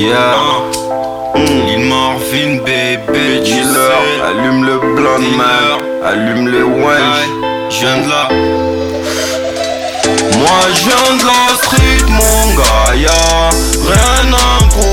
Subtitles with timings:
[0.00, 0.64] Yeah.
[1.36, 4.22] Lil Marvin, bébé, tu sais.
[4.28, 7.68] allume le blanc man, allume le Ouais, wench.
[7.68, 8.28] je viens de là.
[10.38, 13.50] Moi je viens de la street mon gars, y'a
[13.92, 14.89] rien à prouver,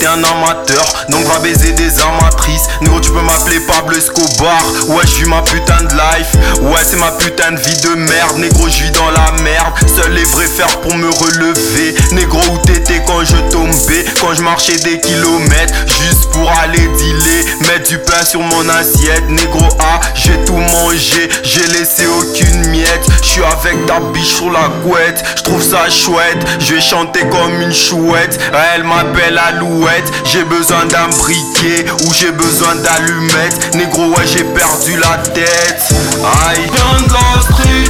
[0.00, 2.66] t'es un amateur Donc va baiser des amatrices.
[2.80, 4.62] Négro tu peux m'appeler Pablo Escobar.
[4.88, 6.32] Ouais je ma putain de life.
[6.62, 8.38] Ouais c'est ma putain de vie de merde.
[8.38, 9.72] Négro je vis dans la merde.
[9.86, 11.94] Seuls les vrais fers pour me relever.
[12.12, 14.04] Négro où t'étais quand je tombais?
[14.20, 17.44] Quand je marchais des kilomètres Juste pour aller dealer.
[17.68, 19.28] Mettre du pain sur mon assiette.
[19.28, 21.28] Négro A j'ai tout mangé.
[21.44, 22.69] J'ai laissé aucune
[23.44, 25.24] avec ta biche sur la couette.
[25.36, 28.38] Je trouve ça chouette Je vais chanter comme une chouette.
[28.74, 33.74] Elle m'appelle Alouette J'ai besoin d'un briquet Ou j'ai besoin d'allumettes.
[33.74, 35.82] Négro ouais j'ai perdu la tête.
[36.48, 37.30] Aïe Viens de la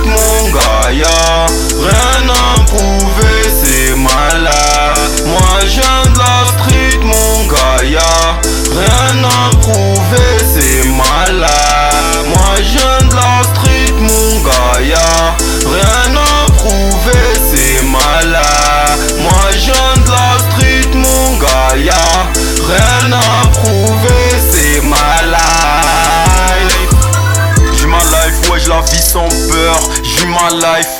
[0.04, 4.39] mon gars rien à prouver C'est malade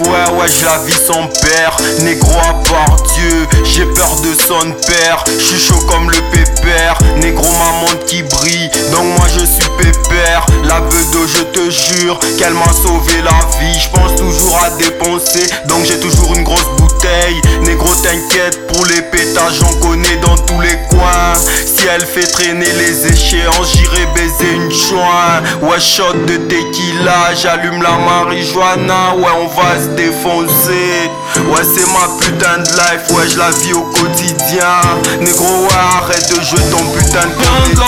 [0.00, 1.76] ouais, ouais, je la vis sans père.
[2.00, 5.24] Négro à part Dieu, j'ai peur de son père.
[5.38, 6.98] Je suis chaud comme le pépère.
[7.16, 10.46] Négro, ma montre qui brille, donc moi je suis pépère.
[10.64, 13.78] La d'eau, je te jure qu'elle m'a sauvé la vie.
[13.78, 17.41] Je pense toujours à dépenser, donc j'ai toujours une grosse bouteille.
[17.62, 21.34] Négro, t'inquiète pour les pétages, j'en connais dans tous les coins.
[21.66, 25.42] Si elle fait traîner les échéances, j'irai baiser une joint.
[25.62, 29.14] Ouais, shot de tequila, j'allume la marijuana.
[29.16, 31.10] Ouais, on va se défoncer.
[31.50, 34.80] Ouais, c'est ma putain de life, ouais, je la vis au quotidien.
[35.20, 35.68] Négro, ouais,
[36.02, 37.84] arrête de jouer ton putain de comédien.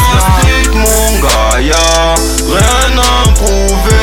[0.75, 2.15] mon gars, y'a
[2.47, 4.02] rien à prouver,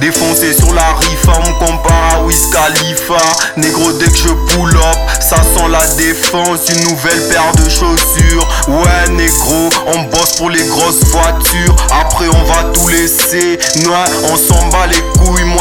[0.00, 3.20] défoncé sur la rifa, on compare à Wiz Khalifa.
[3.56, 8.48] Négro dès que je pull up, ça sent la défense, une nouvelle paire de chaussures.
[8.68, 13.58] Ouais négro, on bosse pour les grosses voitures, après on va tout laisser.
[13.86, 15.02] Ouais, on s'en bat les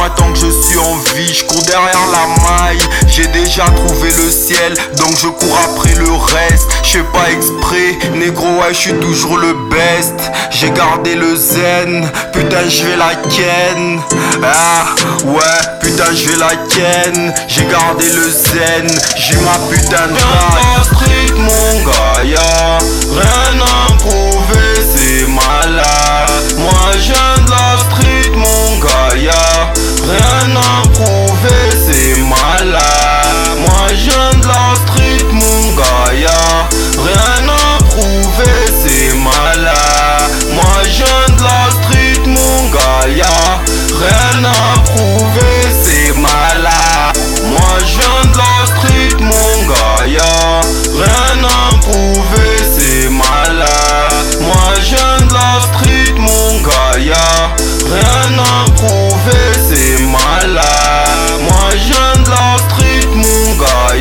[0.10, 2.82] moi tant que je suis en vie, je cours derrière la maille.
[3.08, 6.70] J'ai déjà trouvé le ciel, donc je cours après le reste.
[6.84, 10.32] Je fais pas exprès, négro, ouais, je suis toujours le best.
[10.52, 14.02] J'ai gardé le zen, putain, je vais la ken.
[14.44, 17.34] Ah, ouais, putain, je vais la ken.
[17.48, 18.88] J'ai gardé le zen,
[19.18, 22.78] j'ai ma putain de street, mon gars, y'a
[23.12, 23.59] rien
[44.00, 47.18] rien à prouver, c'est malade.
[47.52, 54.38] Moi je viens de la street, mon gars, rien à prouver, c'est malade.
[54.42, 56.94] Moi je viens de la street, mon gars,
[57.94, 61.42] rien à prouver, c'est malade.
[61.42, 63.92] Moi je viens de la street, mon gars,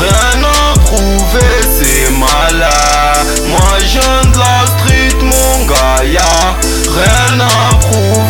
[0.00, 3.26] rien à prouver, c'est malade.
[3.46, 6.02] Moi je viens de la street, mon gars,
[6.88, 8.21] rien à prouver.